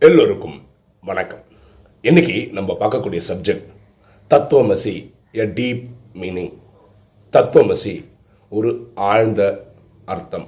எல்லோருக்கும் 0.00 0.62
வணக்கம். 1.04 1.38
இன்னைக்கு 2.02 2.48
நம்ம 2.52 2.76
பார்க்கக்கூடிய 2.80 3.20
சப்ஜெக்ட் 3.28 3.68
தத்துவமசி 4.30 5.10
எ 5.32 5.46
டீப் 5.46 5.84
மீனிங் 6.14 6.52
தத்துவமசி 7.32 8.04
ஒரு 8.50 8.90
ஆழ்ந்த 8.94 9.64
அர்த்தம். 10.04 10.46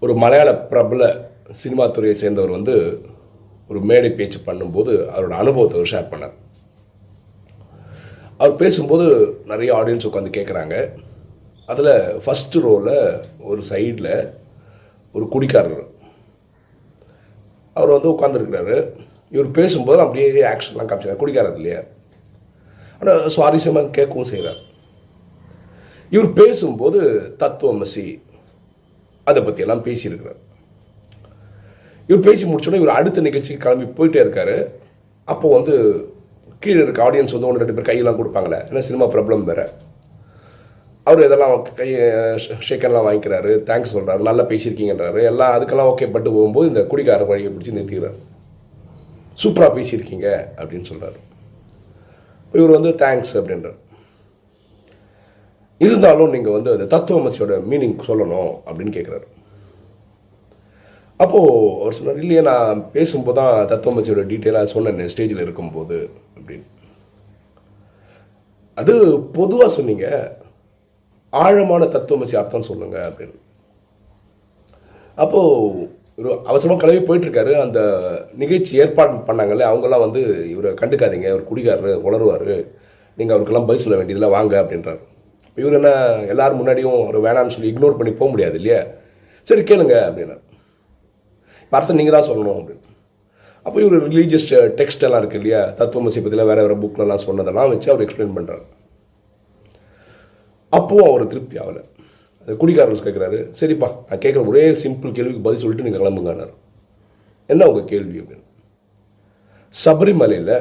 ஒரு 0.00 0.14
மலையாள 0.14 0.54
பிரபல 0.54 1.30
சினிமா 1.52 1.86
துறையை 1.86 2.18
சேர்ந்தவர் 2.18 2.50
வந்து 2.50 3.06
ஒரு 3.68 3.80
மேடை 3.80 4.10
பேச்சு 4.10 4.38
பண்ணும்போது 4.38 4.94
அவரோட 5.16 5.30
அனுபவத்தை 5.30 5.80
ஷேர் 5.80 6.10
பண்ணார். 6.12 6.36
அவர் 8.36 8.56
பேசும்போது 8.56 9.38
நிறைய 9.44 9.74
ஆடியன்ஸ் 9.74 10.08
உட்காந்து 10.10 10.36
கேட்குறாங்க 10.36 10.92
அதில் 11.66 12.20
ஃபஸ்ட்டு 12.26 12.60
ரோவில் 12.60 13.24
ஒரு 13.40 13.62
சைடில் 13.68 14.34
ஒரு 15.12 15.28
குடிக்காரர் 15.28 15.98
அவர் 17.72 17.94
வந்து 17.96 18.12
உட்காந்துருக்கிறாரு 18.14 18.76
இவர் 19.34 19.50
பேசும்போது 19.50 20.00
அப்படியே 20.00 20.28
ஆக்ஷன்லாம் 20.52 20.90
காமிச்சார். 20.90 21.20
குடிக்காரது 21.22 21.58
இல்லையா? 21.60 21.80
ஆனால் 23.00 23.28
சுவாரஸ்யமாக 23.36 23.92
கேட்கவும் 23.98 24.30
செய்கிறார் 24.32 24.60
இவர் 26.14 26.32
பேசும்போது 26.32 27.00
தத்துவமசி 27.42 28.06
அதை 29.24 29.42
பற்றியெல்லாம் 29.42 29.84
பேசியிருக்கிறார். 29.84 30.40
இவர் 32.08 32.26
பேசி 32.28 32.44
முடிச்சோடனே 32.46 32.80
இவர் 32.82 32.96
அடுத்த 32.98 33.20
நிகழ்ச்சிக்கு 33.20 33.64
கிளம்பி 33.64 33.86
போயிட்டே 33.98 34.20
இருக்காரு. 34.24 34.56
அப்போ 35.24 35.46
வந்து 35.56 35.74
கீழே 36.58 36.82
இருக்க 36.82 37.10
ஆடியன்ஸ் 37.10 37.34
வந்து 37.34 37.48
ஒன்று 37.48 37.62
ரெண்டு 37.62 37.76
பேர் 37.76 37.88
கையெல்லாம் 37.90 38.18
கொடுப்பாங்களே. 38.20 38.58
ஏன்னா 38.70 38.78
சினிமா 38.78 39.06
ப்ராப்ளம் 39.12 39.44
வேறு. 39.44 39.66
அவர் 41.10 41.26
இதெல்லாம் 41.26 41.54
கை 41.78 41.88
ஷேக்கெல்லாம் 42.68 43.06
வாங்கிக்கிறாரு 43.06 43.52
தேங்க்ஸ் 43.68 43.94
சொல்கிறாரு 43.96 44.28
நல்லா 44.28 44.44
பேசியிருக்கீங்கன்றாரு 44.50 45.20
எல்லாம் 45.30 45.54
அதுக்கெல்லாம் 45.56 45.90
ஓகே 45.92 46.10
பட்டு 46.14 46.28
போகும்போது 46.36 46.70
இந்த 46.70 46.82
குடிக்கார 46.90 47.28
வழியை 47.30 47.50
பிடிச்சி 47.52 47.76
நிறுத்திக்கிறார். 47.76 48.18
சூப்பராக 49.42 49.72
பேசியிருக்கீங்க 49.76 50.28
அப்படின்னு 50.60 50.88
சொல்கிறாரு 50.90 51.18
இவர் 52.54 52.76
வந்து 52.76 52.90
தேங்க்ஸ் 53.02 53.34
அப்படின்றார். 53.40 53.78
இருந்தாலும் 55.80 56.32
நீங்கள் 56.34 56.54
வந்து 56.56 56.72
அந்த 56.72 56.86
தத்துவமசியோட 56.94 57.54
மீனிங் 57.70 57.94
சொல்லணும் 58.08 58.50
அப்படின்னு 58.66 58.96
கேட்குறாரு 58.96 59.26
அப்போது 61.24 61.54
அவர் 61.82 61.96
சொன்னார் 61.98 62.20
இல்லையே 62.22 62.42
நான் 62.48 62.82
பேசும்போது 62.96 63.38
தான் 63.38 63.54
தத்துவமசியோட 63.72 64.22
டீட்டெயிலாக 64.32 64.70
சொன்னேன் 64.74 65.10
ஸ்டேஜில் 65.12 65.44
இருக்கும்போது 65.46 65.98
அப்படின்னு. 66.36 66.66
அது 68.82 68.94
பொதுவாக 69.38 69.70
சொன்னீங்க 69.78 70.06
ஆழமான 71.32 71.84
தத்துவமசி 71.94 72.34
அர்த்தம் 72.40 72.68
சொல்லுங்க 72.70 72.96
அப்படின்னு. 73.08 73.36
அப்போது 75.18 75.88
ஒரு 76.18 76.30
அவசரமாக 76.50 76.80
கிளம்பி 76.80 77.02
போயிட்டுருக்காரு. 77.08 77.52
அந்த 77.64 77.80
நிகழ்ச்சி 78.42 78.72
ஏற்பாடு 78.82 79.12
பண்ணாங்கல்ல 79.28 79.68
அவங்கெல்லாம் 79.70 80.04
வந்து 80.06 80.20
இவரை 80.54 80.70
கண்டுக்காதீங்க 80.80 81.28
அவர் 81.32 81.48
குடிக்காரரு 81.50 81.92
உளருவார் 82.08 82.50
நீங்கள் 83.18 83.34
அவருக்கெல்லாம் 83.34 83.68
பதில் 83.68 83.84
சொல்ல 83.84 83.98
வேண்டியதில் 84.00 84.34
வாங்க 84.36 84.54
அப்படின்றாரு. 84.62 85.00
இவர் 85.58 85.78
என்ன 85.78 85.90
எல்லோரும் 86.32 86.60
முன்னாடியும் 86.60 86.98
அவர் 87.04 87.18
வேணான்னு 87.26 87.54
சொல்லி 87.54 87.72
இக்னோர் 87.72 87.98
பண்ணி 87.98 88.12
போக 88.12 88.28
முடியாது 88.30 88.56
இல்லையா? 88.60 88.80
சரி 89.48 89.62
கேளுங்க 89.70 89.96
அப்படின்னாரு. 90.08 90.42
அர்த்தம் 91.72 91.98
நீங்கள் 92.00 92.16
தான் 92.16 92.28
சொல்லணும் 92.28 92.58
அப்படின்னு. 92.60 92.86
அப்போ 93.66 93.78
இவர் 93.80 94.04
ரிலீஜியஸ் 94.08 94.46
டெக்ஸ்ட் 94.78 95.02
uh, 95.02 95.06
எல்லாம் 95.06 95.20
இருக்கு 95.22 95.40
இல்லையா? 95.40 95.62
தத்துவமசி 95.78 96.20
பற்றிலாம் 96.24 96.50
வேறு 96.50 96.62
வேறு 96.66 96.82
புக்லலாம் 96.84 97.24
சொன்னதெல்லாம் 97.26 97.72
வச்சு 97.72 97.90
அவர் 97.92 98.04
எக்ஸ்பிளைன் 98.06 98.36
பண்ணுறாரு 98.36 98.64
அப்போவும் 100.76 101.08
அவர் 101.10 101.26
திருப்தி 101.26 101.56
ஆகலை. 101.58 101.82
அந்த 102.40 102.52
குடிகாரர் 102.60 103.06
கேட்குறாரு 103.06 103.38
சரிப்பா 103.60 103.88
நான் 104.08 104.22
கேட்குற 104.24 104.46
ஒரே 104.46 104.64
சிம்பிள் 104.82 105.16
கேள்விக்கு 105.16 105.46
பதில் 105.46 105.62
சொல்லிட்டு 105.62 105.86
நீங்கள் 105.86 106.02
கிளம்புங்கன்னார். 106.02 106.54
என்ன 107.46 107.66
உங்கள் 107.70 107.90
கேள்வி 107.92 108.18
அப்படின்னு? 108.20 108.46
சபரிமலையில் 109.84 110.54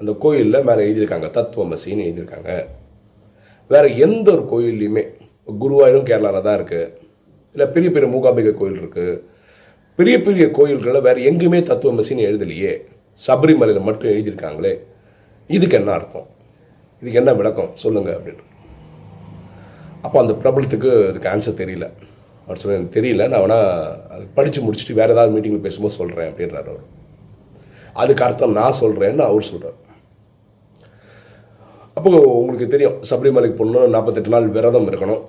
அந்த 0.00 0.12
கோயிலில் 0.18 0.66
மேலே 0.68 0.82
எழுதியிருக்காங்க 0.86 1.28
தத்துவமசின்னு 1.38 2.06
எழுதியிருக்காங்க. 2.06 2.50
வேறு 3.72 3.88
எந்த 4.06 4.28
ஒரு 4.36 4.44
கோயில்லையுமே 4.52 5.04
குருவாயூரும் 5.60 6.08
கேரளாவில் 6.10 6.46
தான் 6.46 6.58
இருக்குது 6.60 6.92
இல்லை 7.54 7.66
பெரிய 7.74 7.90
பெரிய 7.94 8.08
மூகாம்பிகை 8.14 8.54
கோயில் 8.54 8.80
இருக்குது 8.82 9.20
பெரிய 9.98 10.16
பெரிய 10.22 10.44
கோயில்களில் 10.50 11.06
வேறு 11.06 11.20
எங்கேயுமே 11.30 11.60
தத்துவமசின்னு 11.70 12.28
எழுதலையே. 12.28 12.72
சபரிமலையில் 13.26 13.86
மட்டும் 13.88 14.10
எழுதியிருக்காங்களே. 14.12 14.72
இதுக்கு 15.46 15.76
என்ன 15.76 15.92
அர்த்தம்? 15.92 16.26
இதுக்கு 17.00 17.20
என்ன 17.22 17.32
விளக்கம்? 17.32 17.70
சொல்லுங்கள் 17.74 18.16
அப்படின்னு. 18.18 18.44
அப்போ 20.06 20.16
அந்த 20.22 20.32
பிரபலத்துக்கு 20.42 20.90
அதுக்கு 21.10 21.30
ஆன்சர் 21.34 21.60
தெரியல. 21.62 21.86
அவர் 22.46 22.60
சொல்ல 22.60 22.78
எனக்கு 22.78 22.96
தெரியல 22.98 23.26
நான் 23.32 23.42
வேணால் 23.44 23.68
அது 24.14 24.24
படித்து 24.38 24.64
முடிச்சுட்டு 24.66 24.98
வேறு 25.00 25.14
ஏதாவது 25.14 25.34
மீட்டிங்கில் 25.34 25.64
பேசும்போது 25.66 25.98
சொல்கிறேன் 26.00 26.30
அப்படின்றார் 26.30 26.70
அவர். 26.72 26.84
அதுக்கு 28.02 28.24
அர்த்தம் 28.26 28.58
நான் 28.58 28.80
சொல்கிறேன்னு 28.82 29.24
அவர் 29.30 29.48
சொல்கிறார் 29.52 29.78
அப்போ 31.96 32.10
உங்களுக்கு 32.40 32.66
தெரியும் 32.74 32.98
சபரிமலைக்கு 33.08 33.56
போகணும் 33.58 33.92
நாற்பத்தெட்டு 33.94 34.30
நாள் 34.34 34.46
விரதம் 34.54 34.86
இருக்கணும். 34.90 35.22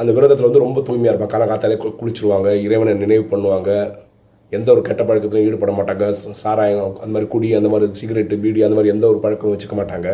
அந்த 0.00 0.10
விரதத்தில் 0.16 0.48
வந்து 0.48 0.62
ரொம்ப 0.64 0.80
தூய்மையாக 0.86 1.12
இருப்பாங்க. 1.12 1.34
காலகாத்தாலே 1.34 1.76
கு 1.82 1.88
குளிச்சிருவாங்க 2.00 2.48
இறைவனை 2.66 2.92
நினைவு 3.02 3.24
பண்ணுவாங்க. 3.32 3.70
எந்த 4.56 4.68
ஒரு 4.74 4.82
கெட்ட 4.88 5.02
பழக்கத்திலும் 5.08 5.46
ஈடுபட 5.48 5.72
மாட்டாங்க. 5.78 6.06
சாராயம் 6.42 6.82
அந்த 7.02 7.12
மாதிரி 7.14 7.28
குடி 7.34 7.48
அந்த 7.58 7.68
மாதிரி 7.72 7.98
சிகரெட்டு 8.00 8.40
பீடி 8.42 8.62
அந்த 8.66 8.76
மாதிரி 8.78 8.92
எந்த 8.94 9.06
ஒரு 9.12 9.18
பழக்கமும் 9.24 9.54
வச்சுக்க 9.54 9.76
மாட்டாங்க. 9.80 10.10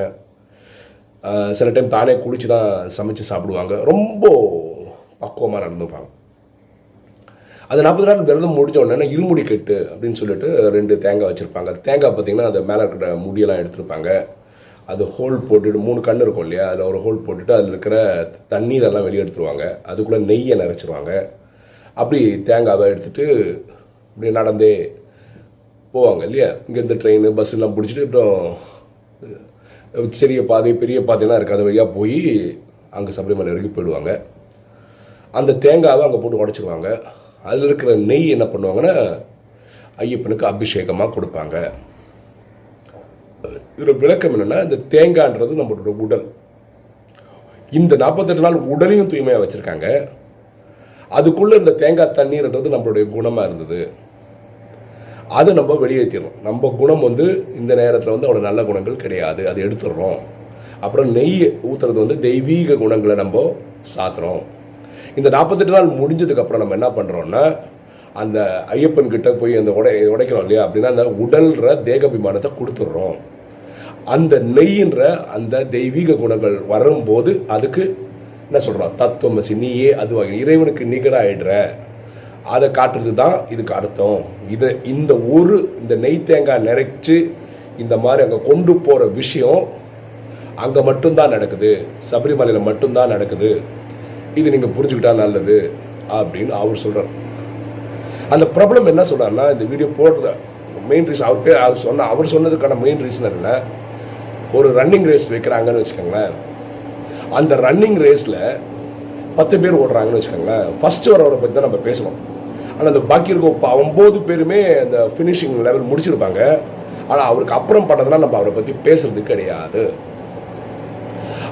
சில 1.59 1.69
டைம் 1.75 1.95
தானே 1.97 2.13
குளிச்சு 2.25 2.49
தான் 2.55 2.69
சமைச்சு 2.97 3.25
சாப்பிடுவாங்க. 3.31 3.75
ரொம்ப 3.91 4.25
பக்குவமாக 5.23 5.63
நடந்துப்பாங்க. 5.65 6.09
அது 7.71 7.85
நாற்பது 7.85 8.09
நாள் 8.09 8.25
விரதம் 8.29 8.57
முடிஞ்ச 8.59 8.79
உடனே 8.81 9.07
இருமுடி 9.15 9.43
கெட்டு 9.51 9.77
அப்படின்னு 9.91 10.21
சொல்லிட்டு 10.21 10.49
ரெண்டு 10.77 10.95
தேங்காய் 11.05 11.31
வச்சுருப்பாங்க. 11.31 11.71
தேங்காய் 11.87 12.13
பார்த்தீங்கன்னா 12.15 12.49
அந்த 12.51 12.61
மேலே 12.71 12.83
இருக்கிற 12.85 13.11
முடியெல்லாம் 13.27 13.61
எடுத்திருப்பாங்க. 13.63 14.09
அது 14.93 15.03
ஹோல் 15.17 15.37
போட்டுட்டு 15.49 15.81
மூணு 15.87 16.01
கண் 16.09 16.23
இருக்கும் 16.25 16.47
இல்லையா? 16.47 16.65
அதில் 16.71 16.89
ஒரு 16.91 16.99
ஹோல் 17.05 17.23
போட்டுட்டு 17.27 17.55
அதில் 17.57 17.73
இருக்கிற 17.73 17.97
தண்ணீரெல்லாம் 18.53 19.07
வெளியே 19.07 19.23
எடுத்துருவாங்க. 19.25 19.65
அதுக்குள்ளே 19.91 20.21
நெய்யை 20.31 20.57
நிறச்சிருவாங்க 20.63 21.13
அப்படி 22.03 22.21
தேங்காவை 22.49 22.85
எடுத்துட்டு 22.93 23.25
இப்படி 24.13 24.33
நடந்தே 24.41 24.75
போவாங்க 25.95 26.23
இல்லையா? 26.29 26.51
இங்கேருந்து 26.67 27.01
ட்ரெயின் 27.03 27.39
பஸ்ஸெல்லாம் 27.39 27.75
பிடிச்சிட்டு 27.79 28.07
அப்புறம் 28.09 28.37
சிறிய 30.19 30.41
பாதை 30.51 30.73
பெரிய 30.83 30.99
பாதைலாம் 31.09 31.39
இருக்குது 31.39 31.57
அது 31.57 31.67
வழியாக 31.69 31.95
போய் 31.97 32.21
அங்கே 32.97 33.13
சபரிமலை 33.17 33.51
வரைக்கும் 33.53 33.75
போயிடுவாங்க. 33.77 34.13
அந்த 35.39 35.57
தேங்காவை 35.65 36.03
அங்கே 36.07 36.21
போட்டு 36.23 36.41
உடச்சிருவாங்க 36.43 36.89
அதில் 37.49 37.67
இருக்கிற 37.69 37.93
நெய் 38.11 38.27
என்ன 38.35 38.45
பண்ணுவாங்கன்னா 38.53 38.95
ஐயப்பனுக்கு 40.05 40.45
அபிஷேகமாக 40.53 41.13
கொடுப்பாங்க. 41.17 41.57
இதோட 43.77 43.93
விளக்கம் 44.03 44.35
என்னென்னா 44.37 44.59
இந்த 44.67 44.79
தேங்காய்ன்றது 44.95 45.61
நம்மளோட 45.61 45.93
உடல். 46.05 46.25
இந்த 47.81 47.95
நாற்பத்தெட்டு 48.03 48.45
நாள் 48.47 48.59
உடலையும் 48.73 49.11
தூய்மையாக 49.13 49.43
வச்சுருக்காங்க. 49.43 49.87
அதுக்குள்ளே 51.19 51.59
இந்த 51.63 51.75
தேங்காய் 51.83 52.17
தண்ணீர்ன்றது 52.19 52.75
நம்மளுடைய 52.75 53.05
குணமாக 53.17 53.49
இருந்தது. 53.49 53.81
அதை 55.39 55.51
நம்ம 55.59 55.75
வெளியேற்றிடுறோம் 55.83 56.39
நம்ம 56.47 56.71
குணம் 56.81 57.05
வந்து 57.09 57.27
இந்த 57.61 57.73
நேரத்தில் 57.81 58.15
வந்து 58.15 58.27
அவ்வளோ 58.29 58.43
நல்ல 58.49 58.61
குணங்கள் 58.71 59.03
கிடையாது. 59.03 59.43
அதை 59.51 59.61
எடுத்துடுறோம். 59.67 60.21
அப்புறம் 60.85 61.11
நெய் 61.19 61.37
ஊற்றுறது 61.69 61.99
வந்து 62.05 62.17
தெய்வீக 62.29 62.77
குணங்களை 62.83 63.15
நம்ம 63.23 63.45
சாத்துறோம். 63.95 64.43
இந்த 65.19 65.29
நாற்பத்தெட்டு 65.37 65.75
நாள் 65.77 65.97
முடிஞ்சதுக்கப்புறம் 66.01 66.63
நம்ம 66.63 66.77
என்ன 66.79 66.89
பண்ணுறோன்னா 66.99 67.45
அந்த 68.23 68.39
ஐயப்பன் 68.77 69.13
கிட்ட 69.13 69.29
போய் 69.41 69.61
அந்த 69.61 69.71
உடை 69.79 69.93
உடைக்கிறோம் 70.15 70.45
இல்லையா? 70.45 70.65
அப்படின்னா 70.67 70.91
அந்த 70.95 71.05
உடல்ற 71.25 71.75
தேகாபிமானத்தை 71.89 72.51
கொடுத்துட்றோம். 72.59 73.17
அந்த 74.15 74.35
நெய்யின்ற 74.57 75.01
அந்த 75.37 75.65
தெய்வீக 75.77 76.17
குணங்கள் 76.23 76.57
வரும்போது 76.73 77.33
அதுக்கு 77.57 77.83
என்ன 78.49 78.61
சொல்கிறோம் 78.67 78.97
தத்துவமசி 79.01 79.55
நீயே 79.63 79.91
அதுவாக 80.03 80.33
இறைவனுக்கு 80.43 80.85
நிகராகிடுற 80.95 81.51
அதை 82.55 82.67
காட்டுறது 82.79 83.13
தான் 83.23 83.37
இதுக்கு 83.55 83.75
அர்த்தம். 83.79 84.23
இதை 84.55 84.69
இந்த 84.93 85.13
ஒரு 85.37 85.57
இந்த 85.81 85.95
நெய் 86.05 86.27
தேங்காய் 86.31 86.67
நிறைச்சு 86.69 87.17
இந்த 87.83 87.95
மாதிரி 88.05 88.23
அங்கே 88.25 88.39
கொண்டு 88.49 88.73
போகிற 88.87 89.05
விஷயம் 89.21 89.63
அங்கே 90.65 90.81
மட்டும்தான் 90.89 91.35
நடக்குது. 91.35 91.71
சபரிமலையில் 92.11 92.67
மட்டும்தான் 92.69 93.13
நடக்குது. 93.15 93.51
இது 94.41 94.53
நீங்கள் 94.55 94.75
புரிஞ்சுக்கிட்டா 94.77 95.13
நல்லது 95.23 95.59
அப்படின்னு 96.19 96.55
அவர் 96.63 96.83
சொல்கிறார் 96.85 97.11
அந்த 98.35 98.45
ப்ராப்ளம் 98.57 98.91
என்ன 98.93 99.03
சொல்கிறாருன்னா 99.11 99.47
இந்த 99.55 99.65
வீடியோ 99.71 99.89
போடுறது 100.01 100.33
மெயின் 100.91 101.09
ரீசன் 101.09 101.29
அவர் 101.29 101.45
பேர் 101.47 101.63
அவர் 101.65 101.83
சொன்ன 101.87 102.07
அவர் 102.13 102.33
சொன்னதுக்கான 102.35 102.77
மெயின் 102.85 103.03
ரீசன் 103.07 103.37
இல்லை 103.39 103.55
ஒரு 104.59 104.69
ரன்னிங் 104.79 105.07
ரேஸ் 105.11 105.27
வைக்கிறாங்கன்னு 105.35 105.83
வச்சுக்கோங்களேன். 105.83 106.33
அந்த 107.39 107.53
ரன்னிங் 107.67 107.99
ரேஸில் 108.05 108.41
பத்து 109.39 109.55
பேர் 109.63 109.81
ஓடுறாங்கன்னு 109.83 110.19
வச்சுக்கோங்களேன். 110.19 110.67
ஃபர்ஸ்ட் 110.81 111.09
வரவரை 111.13 111.37
பற்றி 111.43 111.55
தான் 111.57 111.69
நம்ம 111.69 111.81
பேசணும். 111.89 112.19
ஆனால் 112.83 112.93
அந்த 112.93 113.03
பாக்கி 113.11 113.31
இருக்க 113.33 113.73
ஒம்பது 113.83 114.21
பேருமே 114.29 114.61
அந்த 114.85 114.97
ஃபினிஷிங் 115.15 115.59
லெவல் 115.67 115.91
முடிச்சிருப்பாங்க. 115.91 116.41
ஆனால் 117.11 117.27
அவருக்கு 117.31 117.55
அப்புறம் 117.59 117.87
பண்ணதெல்லாம் 117.91 118.25
நம்ம 118.25 118.37
அவரை 118.39 118.53
பற்றி 118.57 118.73
பேசுறது 118.87 119.21
கிடையாது. 119.29 119.83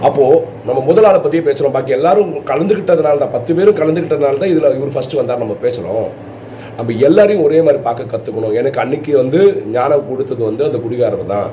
அப்போது 0.06 0.41
நம்ம 0.69 0.81
முதலாளை 0.88 1.19
பற்றியே 1.25 1.43
பேசுறோம். 1.49 1.75
பாக்கி 1.77 1.97
எல்லாரும் 1.99 2.31
கலந்துக்கிட்டதுனால 2.50 3.21
தான் 3.23 3.32
பத்து 3.37 3.56
பேரும் 3.59 3.79
கலந்துக்கிட்டதுனால 3.81 4.41
தான் 4.43 4.53
இதில் 4.55 4.77
இவர் 4.79 4.94
ஃபஸ்ட்டு 4.97 5.21
வந்தார் 5.21 5.43
நம்ம 5.44 5.56
பேசுகிறோம் 5.65 6.09
நம்ம 6.79 6.97
எல்லாரையும் 7.09 7.44
ஒரே 7.47 7.59
மாதிரி 7.67 7.81
பார்க்க 7.88 8.12
கற்றுக்கணும் 8.15 8.56
எனக்கு 8.61 8.83
அன்னைக்கு 8.85 9.12
வந்து 9.23 9.41
ஞானம் 9.76 10.06
கொடுத்தது 10.11 10.43
வந்து 10.50 10.67
அந்த 10.69 10.81
குடிகாரர் 10.85 11.33
தான். 11.35 11.50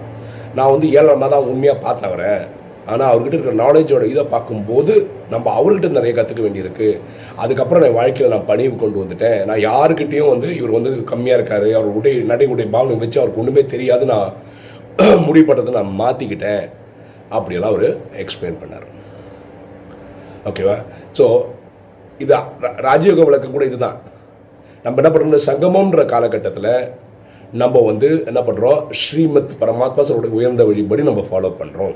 நான் 0.57 0.73
வந்து 0.75 0.89
ஏழாம் 1.00 1.25
தான் 1.33 1.51
உண்மையாக 1.53 1.83
பார்த்து 1.85 2.06
ஆனால் 2.91 3.09
அவர்கிட்ட 3.11 3.35
இருக்கிற 3.35 3.55
நாலேஜோட 3.63 4.03
இதை 4.13 4.23
பார்க்கும்போது 4.33 4.93
நம்ம 5.33 5.51
அவர்கிட்ட 5.59 5.89
நிறைய 5.97 6.13
கற்றுக்க 6.17 6.41
வேண்டியிருக்கு. 6.45 6.89
அதுக்கப்புறம் 7.43 7.83
நான் 7.85 7.97
வாழ்க்கையில் 7.99 8.33
நான் 8.35 8.49
பணிவு 8.51 8.75
கொண்டு 8.75 9.01
வந்துட்டேன். 9.03 9.39
நான் 9.49 9.61
யாருக்கிட்டேயும் 9.69 10.33
வந்து 10.33 10.49
இவர் 10.59 10.75
வந்து 10.77 10.91
கம்மியாக 11.11 11.39
இருக்காரு. 11.39 11.69
அவர் 11.79 11.97
உடை 11.99 12.13
நடை 12.31 12.47
உடை 12.53 12.67
பாவனை 12.75 12.97
வச்சு 13.03 13.21
அவருக்கு 13.21 13.43
ஒன்றுமே 13.43 13.63
தெரியாது. 13.75 14.05
நான் 14.13 14.29
முடிப்பட்டதை 15.27 15.71
நான் 15.79 15.91
மாற்றிக்கிட்டேன் 16.01 16.63
அப்படியெல்லாம் 17.29 17.73
அவர் 17.73 17.89
எக்ஸ்பிளைன் 18.23 18.59
பண்ணார். 18.61 18.87
ஓகேவா 20.49 20.77
ஸோ 21.17 21.25
இது 22.19 22.37
ராஜயோக 22.87 23.25
விளக்கம் 23.25 23.55
கூட 23.57 23.65
இதுதான். 23.65 23.97
நம்ம 24.85 25.01
என்ன 25.01 25.09
பண்ணுறோம் 25.11 25.47
சங்கமம்ன்ற 25.49 26.01
காலகட்டத்தில் 26.05 26.71
நம்ம 27.53 27.81
வந்து 27.81 28.07
என்ன 28.29 28.39
பண்ணுறோம் 28.41 28.79
ஸ்ரீமத் 29.01 29.53
பரமாத்மா 29.61 30.03
சொல்ற 30.09 30.29
உயர்ந்த 30.39 30.63
வழிபடி 30.63 31.03
நம்ம 31.03 31.23
ஃபாலோ 31.29 31.51
பண்ணுறோம் 31.59 31.95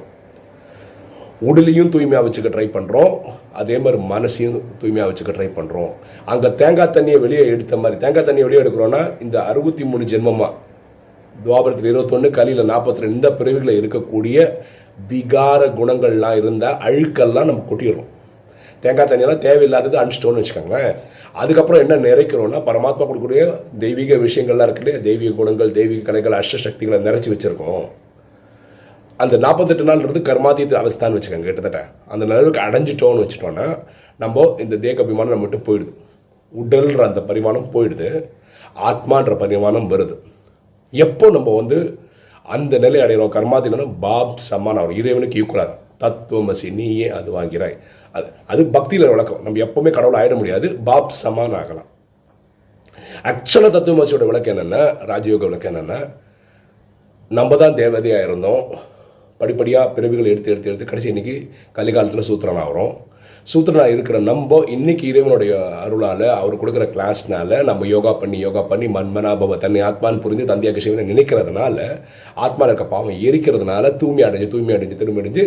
உடலையும் 1.50 1.92
தூய்மையாக 1.94 2.26
வச்சுக்க 2.26 2.50
ட்ரை 2.56 2.66
பண்ணுறோம் 2.74 3.14
அதே 3.60 3.78
மாதிரி 3.84 4.00
மனசையும் 4.12 4.58
தூய்மையாக 4.82 5.10
வச்சுக்க 5.10 5.32
ட்ரை 5.38 5.48
பண்ணுறோம் 5.56 5.92
அங்கே 6.32 6.50
தேங்காய் 6.60 6.94
தண்ணியை 6.98 7.20
வெளியே 7.24 7.46
எடுத்த 7.54 7.78
மாதிரி 7.84 8.02
தேங்காய் 8.04 8.28
தண்ணியை 8.28 8.46
வெளியே 8.48 8.62
எடுக்கிறோன்னா 8.64 9.02
இந்த 9.26 9.38
அறுபத்தி 9.52 9.86
மூணு 9.92 10.06
ஜென்மமாக 10.12 10.52
துவாபரத்தில் 11.36 11.90
இருபத்தொன்று 11.92 12.30
கலியில் 12.38 12.70
நாற்பத்தி 12.72 13.04
ரெண்டு 13.04 13.18
இந்த 13.18 13.30
பிறவிகளில் 13.40 13.80
இருக்கக்கூடிய 13.82 14.38
விகார 15.12 15.62
குணங்கள்லாம் 15.80 16.38
இருந்தால் 16.42 16.78
அழுக்கெல்லாம் 16.88 17.50
நம்ம 17.50 17.64
கொட்டிடுறோம். 17.70 18.10
தேங்காய் 18.84 19.10
தண்ணியெல்லாம் 19.12 19.46
தேவையில்லாதது 19.48 20.00
அனுப்பிச்சிட்டோம்னு 20.02 20.42
வச்சுக்கோங்களேன். 20.42 20.94
அதுக்கப்புறம் 21.42 21.84
என்ன 21.84 21.98
நிறைக்கிறோம்னா 22.08 22.62
பரமாத்மா 22.70 23.06
கொடுக்கக்கூடிய 23.08 23.44
தெய்வீக 23.86 24.18
விஷயங்கள்லாம் 24.28 24.70
இருக்கு 24.70 25.06
தெய்வீக 25.08 25.34
குணங்கள் 25.40 25.76
தெய்வீக 25.80 26.06
கலைகள் 26.10 26.40
அஷ்டசக்திகளை 26.42 27.00
நிறைச்சி 27.08 27.32
வச்சுருக்கோம். 27.34 27.86
அந்த 29.24 29.36
நாற்பத்தெட்டு 29.44 29.84
நாள்ன்றது 29.88 30.20
கர்மாதீத 30.30 30.76
அவஸ்தான்னு 30.82 31.18
வச்சுக்கோங்க 31.18 31.48
கிட்டத்தட்ட. 31.50 31.82
அந்த 32.14 32.24
நிலவுக்கு 32.30 32.62
அடைஞ்சிட்டோம்னு 32.68 33.24
வச்சுட்டோன்னா 33.24 33.68
நம்ம 34.24 34.46
இந்த 34.64 34.76
தேக 34.86 35.04
அபிமானம் 35.04 35.34
நம்ம 35.34 35.46
விட்டு 35.46 35.66
போயிடுது. 35.68 35.92
உடல்ன்ற 36.54 37.02
அந்த 37.10 37.22
பரிமாணம் 37.30 37.68
போயிடுது. 37.74 38.10
ஆத்மான்ற 38.90 39.34
பரிமாணம் 39.44 39.90
வருது. 39.92 40.16
எப்போ 40.94 41.26
நம்ம 41.36 41.56
வந்து 41.56 41.78
அந்த 42.56 42.74
நிலை 42.84 43.00
அடைகிறோம் 43.02 43.36
கர்மாதீனம் 43.38 43.94
பாப் 44.06 44.38
சமான் 44.50 44.80
ஆகும் 44.82 45.00
இறைவனுக்கு 45.02 45.40
ஈக்குவலாக 45.42 45.76
தத்துவமசி 46.04 46.70
நீயே 46.78 47.08
அது 47.18 47.30
வாங்கிறாய் 47.38 47.76
அது 48.16 48.28
அது 48.52 48.62
பக்தியில் 48.76 49.12
விளக்கம். 49.14 49.44
நம்ம 49.44 49.60
எப்பவுமே 49.66 49.92
கடவுள் 49.98 50.20
ஆயிட 50.22 50.36
முடியாது. 50.36 50.70
பாப் 50.88 51.14
சமான் 51.22 51.58
ஆகலாம். 51.62 51.90
ஆக்சுவலாக 53.30 53.74
தத்துவமசியோட 53.76 54.26
விளக்கம் 54.32 54.58
என்னென்னா 54.58 54.82
ராஜயோக 55.12 55.44
விளக்கம் 55.50 55.72
என்னென்னா 55.72 56.00
நம்ம 57.40 57.56
தான் 57.56 57.78
தேவதையாக 57.82 58.28
இருந்தோம். 58.28 58.64
படிப்படியாக 59.42 59.94
பிறவிகள் 59.96 60.32
எடுத்து 60.34 60.52
எடுத்து 60.54 60.70
எடுத்து 60.72 60.92
கடைசி 60.92 61.14
இன்னைக்கு 61.14 61.38
கலிகாலத்தில் 61.80 62.30
சூத்திரன் 62.30 62.62
ஆகிறோம் 62.66 62.94
சூத்திரனா 63.48 63.86
இருக்கிற 63.92 64.18
நம்ம 64.28 64.58
இன்னைக்கு 64.74 65.06
இறைவனுடைய 65.12 65.54
அருளால் 65.84 66.26
அவர் 66.40 66.60
கொடுக்குற 66.62 66.86
கிளாஸ்னால 66.96 67.62
நம்ம 67.70 67.88
யோகா 67.94 68.12
பண்ணி 68.22 68.38
யோகா 68.44 68.62
பண்ணி 68.72 68.88
மன்மனாபவ 68.96 69.58
தன்னை 69.64 69.82
ஆத்மான்னு 69.88 70.24
புரிஞ்சு 70.26 70.44
தந்தியாக 70.52 70.84
சிவனை 70.86 71.06
நினைக்கிறதுனால 71.12 71.78
ஆத்மா 72.46 72.66
இருக்க 72.68 72.86
பாவம் 72.94 73.18
எரிக்கிறதுனால 73.30 73.94
தூய்மை 74.02 74.24
அடைஞ்சு 74.28 74.52
தூய்மை 74.54 74.76
அடைஞ்சு 74.78 75.00
திரும்பி 75.02 75.24
அடைஞ்சு 75.24 75.46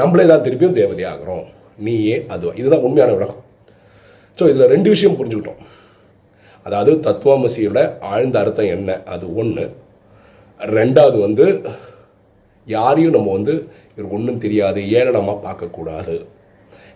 நம்மளே 0.00 0.26
தான் 0.32 0.44
திருப்பியும் 0.46 0.78
தேவதையாகிறோம். 0.80 1.46
நீயே 1.86 2.16
அதுவா. 2.34 2.52
இதுதான் 2.60 2.84
உண்மையான 2.88 3.14
விளக்கம் 3.16 3.42
ஸோ 4.38 4.44
இதில் 4.52 4.72
ரெண்டு 4.74 4.88
விஷயம் 4.94 5.18
புரிஞ்சுக்கிட்டோம். 5.18 5.60
அதாவது 6.66 6.92
தத்துவமசியோட 7.06 7.80
ஆழ்ந்த 8.12 8.36
அர்த்தம் 8.42 8.72
என்ன? 8.76 8.90
அது 9.14 9.24
ஒன்று 9.40 9.64
ரெண்டாவது 10.60 11.18
வந்து 11.26 11.44
யாரையும் 12.74 13.14
நம்ம 13.16 13.32
வந்து 13.38 13.54
இவருக்கு 13.94 14.16
ஒன்றும் 14.18 14.42
தெரியாது 14.44 14.80
ஏளனமாக 14.98 15.38
பார்க்கக்கூடாது. 15.46 16.16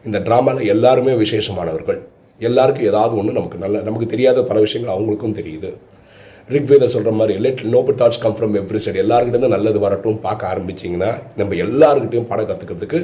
இந்த 0.09 0.19
ட்ராமாவில் 0.27 0.71
எல்லாருமே 0.75 1.13
விசேஷமானவர்கள். 1.23 2.01
எல்லாருக்கும் 2.49 2.89
ஏதாவது 2.91 3.15
ஒன்று 3.21 3.39
நமக்கு 3.39 3.59
நல்ல 3.65 3.79
நமக்கு 3.87 4.07
தெரியாத 4.13 4.45
பல 4.51 4.59
விஷயங்கள் 4.67 4.95
அவங்களுக்கும் 4.95 5.39
தெரியுது. 5.41 5.71
ரிக்வேத 6.55 6.85
சொல்கிற 6.93 7.11
மாதிரி 7.19 7.35
let 7.45 7.61
noble 7.75 7.99
thoughts 8.01 8.23
come 8.23 8.37
from 8.37 8.55
every 8.61 8.81
side 8.85 9.01
எல்லாருக்கிட்டேருந்து 9.03 9.55
நல்லது 9.55 9.79
வரட்டும் 9.85 10.17
பார்க்க 10.25 10.51
ஆரம்பிச்சிங்கன்னா 10.53 11.11
நம்ம 11.41 11.57
எல்லாருக்கிட்டையும் 11.65 12.29
பாடம் 12.31 12.49
கற்றுக்கிறதுக்கு 12.51 13.01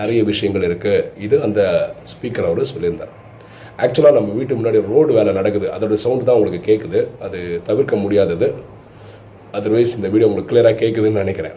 நிறைய 0.00 0.20
விஷயங்கள் 0.30 0.66
இருக்குது 0.68 1.06
இது 1.26 1.36
அந்த 1.46 1.60
ஸ்பீக்கர் 2.12 2.48
அவர் 2.50 2.70
சொல்லியிருந்தார். 2.72 3.12
ஆக்சுவலாக 3.84 4.16
நம்ம 4.18 4.34
வீட்டு 4.38 4.58
முன்னாடி 4.58 4.80
ரோடு 4.94 5.12
வேலை 5.18 5.32
நடக்குது. 5.38 5.68
அதோட 5.76 5.96
சவுண்டு 6.04 6.26
தான் 6.28 6.38
உங்களுக்கு 6.40 6.68
கேட்குது 6.70 7.00
அது 7.26 7.38
தவிர்க்க 7.68 7.96
முடியாதது. 8.04 8.48
அதர்வைஸ் 9.58 9.96
இந்த 10.00 10.10
வீடியோ 10.14 10.28
உங்களுக்கு 10.30 10.52
கிளியராக 10.52 10.78
கேட்குதுன்னு 10.82 11.24
நினைக்கிறேன். 11.24 11.56